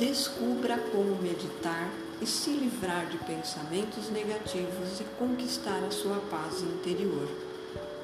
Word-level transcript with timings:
Descubra 0.00 0.78
como 0.78 1.20
meditar 1.20 1.90
e 2.22 2.26
se 2.26 2.48
livrar 2.52 3.04
de 3.08 3.18
pensamentos 3.18 4.08
negativos 4.08 4.98
e 4.98 5.04
conquistar 5.18 5.84
a 5.86 5.90
sua 5.90 6.16
paz 6.30 6.62
interior. 6.62 7.28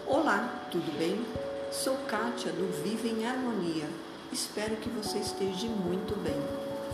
Olá, 0.07 0.69
tudo 0.71 0.93
bem? 0.99 1.25
Sou 1.73 1.97
Kátia 2.07 2.53
do 2.53 2.71
Viva 2.83 3.09
em 3.09 3.27
Harmonia. 3.27 3.89
Espero 4.31 4.77
que 4.77 4.91
você 4.91 5.21
esteja 5.21 5.69
muito 5.69 6.15
bem. 6.23 6.37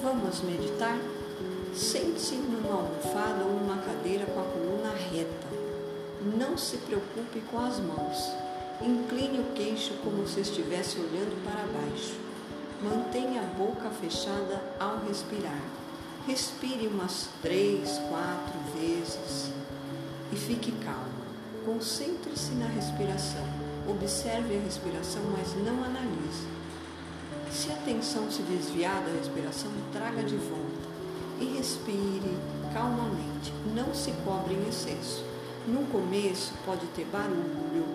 Vamos 0.01 0.41
meditar? 0.41 0.97
Sente-se 1.75 2.37
numa 2.37 2.73
almofada 2.73 3.43
ou 3.43 3.59
numa 3.59 3.83
cadeira 3.83 4.25
com 4.27 4.39
a 4.39 4.45
coluna 4.45 4.95
reta. 5.11 5.49
Não 6.39 6.57
se 6.57 6.77
preocupe 6.77 7.41
com 7.51 7.59
as 7.59 7.81
mãos. 7.81 8.31
Incline 8.81 9.41
o 9.41 9.53
queixo 9.53 9.95
como 10.05 10.29
se 10.29 10.43
estivesse 10.43 10.97
olhando 11.01 11.43
para 11.43 11.67
baixo. 11.67 12.32
Mantenha 12.83 13.43
a 13.43 13.59
boca 13.59 13.89
fechada 13.91 14.61
ao 14.81 14.99
respirar. 15.07 15.63
Respire 16.27 16.89
umas 16.89 17.29
três, 17.41 18.01
quatro 18.09 18.59
vezes 18.77 19.53
e 20.33 20.37
fique 20.37 20.73
calma. 20.85 21.23
Concentre-se 21.65 22.51
na 22.55 22.67
respiração. 22.67 23.45
Observe 23.89 24.57
a 24.57 24.61
respiração, 24.61 25.23
mas 25.31 25.55
não 25.65 25.85
analise. 25.85 26.47
Se 27.53 27.71
a 27.71 27.75
atenção 27.75 28.29
se 28.29 28.43
desviar 28.43 29.01
da 29.03 29.13
respiração, 29.13 29.71
traga 29.93 30.25
de 30.25 30.37
volta 30.37 30.89
e 31.41 31.57
respire 31.59 32.37
calmamente. 32.73 33.53
Não 33.77 33.95
se 33.95 34.11
cobre 34.25 34.55
em 34.55 34.69
excesso. 34.69 35.25
No 35.69 35.87
começo 35.87 36.53
pode 36.67 36.87
ter 36.87 37.05
barulho, 37.05 37.87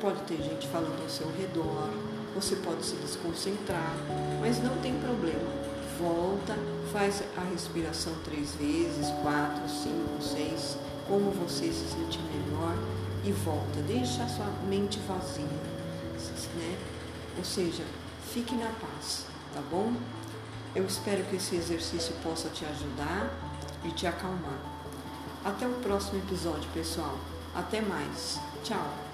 pode 0.00 0.20
ter 0.22 0.36
gente 0.36 0.66
falando 0.68 1.02
ao 1.02 1.08
seu 1.08 1.30
redor, 1.32 1.90
você 2.34 2.56
pode 2.56 2.84
se 2.84 2.96
desconcentrar, 2.96 3.94
mas 4.40 4.62
não 4.62 4.76
tem 4.78 4.98
problema. 4.98 5.62
Volta, 5.98 6.56
faz 6.92 7.22
a 7.36 7.42
respiração 7.42 8.12
três 8.24 8.54
vezes, 8.54 9.08
quatro, 9.22 9.68
cinco, 9.68 10.20
seis, 10.20 10.76
como 11.06 11.30
você 11.30 11.66
se 11.66 11.88
sentir 11.88 12.20
melhor 12.20 12.76
e 13.24 13.32
volta. 13.32 13.80
Deixa 13.86 14.24
a 14.24 14.28
sua 14.28 14.46
mente 14.68 14.98
vazia, 15.00 15.44
né? 15.44 16.78
Ou 17.38 17.44
seja, 17.44 17.84
fique 18.32 18.54
na 18.54 18.70
paz, 18.80 19.26
tá 19.54 19.60
bom? 19.70 19.92
Eu 20.74 20.86
espero 20.86 21.22
que 21.24 21.36
esse 21.36 21.54
exercício 21.56 22.14
possa 22.22 22.48
te 22.48 22.64
ajudar 22.64 23.30
e 23.84 23.90
te 23.90 24.06
acalmar. 24.06 24.58
Até 25.44 25.66
o 25.66 25.74
próximo 25.74 26.18
episódio, 26.18 26.68
pessoal. 26.72 27.18
Até 27.54 27.80
mais. 27.80 28.40
Tchau. 28.64 29.11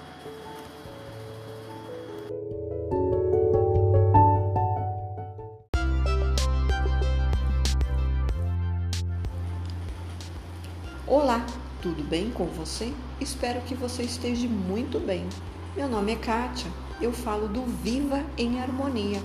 Olá, 11.11 11.43
tudo 11.81 12.03
bem 12.03 12.29
com 12.29 12.45
você? 12.45 12.93
Espero 13.19 13.61
que 13.61 13.73
você 13.73 14.03
esteja 14.03 14.47
muito 14.47 14.99
bem. 14.99 15.27
Meu 15.75 15.89
nome 15.89 16.11
é 16.11 16.15
Kátia, 16.15 16.71
eu 17.01 17.11
falo 17.11 17.47
do 17.47 17.63
Viva 17.63 18.23
em 18.37 18.61
Harmonia. 18.61 19.19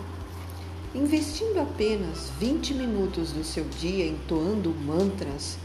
Investindo 0.95 1.61
apenas 1.61 2.33
20 2.41 2.73
minutos 2.73 3.33
do 3.33 3.45
seu 3.45 3.65
dia 3.65 4.07
entoando 4.07 4.71
mantras, 4.71 5.59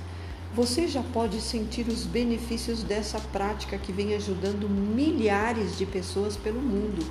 você 0.53 0.89
já 0.89 1.01
pode 1.01 1.39
sentir 1.39 1.87
os 1.87 2.03
benefícios 2.03 2.83
dessa 2.83 3.21
prática 3.31 3.77
que 3.77 3.93
vem 3.93 4.13
ajudando 4.13 4.67
milhares 4.67 5.77
de 5.77 5.85
pessoas 5.85 6.35
pelo 6.35 6.59
mundo. 6.59 7.09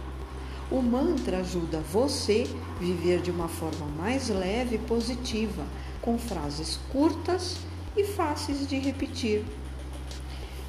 O 0.71 0.83
mantra 0.83 1.39
ajuda 1.39 1.81
você 1.81 2.47
viver 2.79 3.23
de 3.23 3.31
uma 3.31 3.49
forma 3.49 3.87
mais 3.97 4.29
leve 4.29 4.75
e 4.75 4.81
positiva, 4.81 5.65
com 6.03 6.19
frases 6.19 6.79
curtas 6.93 7.57
e 7.99 8.05
fáceis 8.05 8.67
de 8.67 8.79
repetir. 8.79 9.45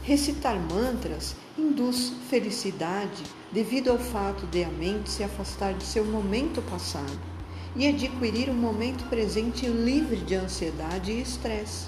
Recitar 0.01 0.59
mantras 0.59 1.35
induz 1.55 2.13
felicidade 2.27 3.23
devido 3.51 3.91
ao 3.91 3.99
fato 3.99 4.47
de 4.47 4.63
a 4.63 4.69
mente 4.69 5.11
se 5.11 5.23
afastar 5.23 5.73
de 5.75 5.83
seu 5.83 6.03
momento 6.03 6.61
passado 6.63 7.19
e 7.75 7.87
adquirir 7.87 8.49
um 8.49 8.55
momento 8.55 9.07
presente 9.09 9.67
livre 9.67 10.17
de 10.17 10.33
ansiedade 10.33 11.11
e 11.11 11.21
estresse. 11.21 11.85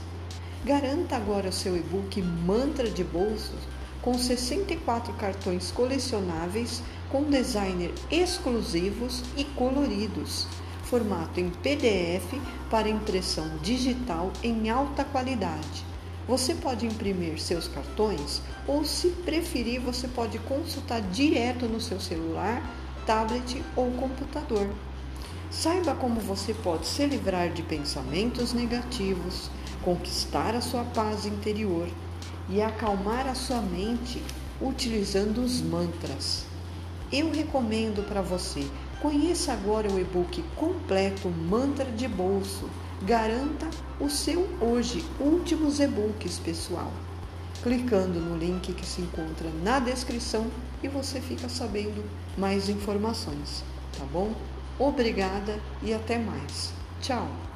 Garanta 0.63 1.15
agora 1.15 1.51
seu 1.51 1.75
e-book 1.75 2.21
Mantra 2.21 2.87
de 2.87 3.03
Bolsos 3.03 3.59
com 3.99 4.13
64 4.13 5.13
cartões 5.13 5.71
colecionáveis 5.71 6.83
com 7.09 7.23
designer 7.23 7.91
exclusivos 8.11 9.23
e 9.35 9.43
coloridos 9.43 10.47
formato 10.91 11.39
em 11.39 11.49
PDF 11.49 12.37
para 12.69 12.89
impressão 12.89 13.47
digital 13.63 14.29
em 14.43 14.69
alta 14.69 15.05
qualidade. 15.05 15.85
Você 16.27 16.53
pode 16.53 16.85
imprimir 16.85 17.39
seus 17.39 17.65
cartões 17.69 18.41
ou, 18.67 18.83
se 18.83 19.07
preferir, 19.07 19.79
você 19.79 20.05
pode 20.09 20.37
consultar 20.39 21.01
direto 21.01 21.65
no 21.65 21.79
seu 21.79 21.97
celular, 22.01 22.61
tablet 23.05 23.63
ou 23.73 23.89
computador. 23.91 24.69
Saiba 25.49 25.95
como 25.95 26.19
você 26.19 26.53
pode 26.53 26.85
se 26.85 27.05
livrar 27.05 27.49
de 27.51 27.63
pensamentos 27.63 28.51
negativos, 28.51 29.49
conquistar 29.81 30.55
a 30.55 30.61
sua 30.61 30.83
paz 30.83 31.25
interior 31.25 31.87
e 32.49 32.61
acalmar 32.61 33.27
a 33.27 33.33
sua 33.33 33.61
mente 33.61 34.21
utilizando 34.59 35.37
os 35.41 35.61
mantras. 35.61 36.50
Eu 37.11 37.31
recomendo 37.31 38.07
para 38.07 38.21
você 38.21 38.65
Conheça 39.01 39.51
agora 39.51 39.91
o 39.91 39.99
e-book 39.99 40.43
completo 40.55 41.27
Mantra 41.27 41.85
de 41.85 42.07
Bolso. 42.07 42.69
Garanta 43.01 43.67
o 43.99 44.07
seu 44.11 44.47
hoje, 44.61 45.03
últimos 45.19 45.79
e-books, 45.79 46.37
pessoal. 46.37 46.93
Clicando 47.63 48.19
no 48.19 48.37
link 48.37 48.71
que 48.73 48.85
se 48.85 49.01
encontra 49.01 49.49
na 49.63 49.79
descrição 49.79 50.45
e 50.83 50.87
você 50.87 51.19
fica 51.19 51.49
sabendo 51.49 52.05
mais 52.37 52.69
informações, 52.69 53.63
tá 53.97 54.05
bom? 54.05 54.35
Obrigada 54.77 55.59
e 55.81 55.95
até 55.95 56.19
mais. 56.19 56.71
Tchau! 57.01 57.50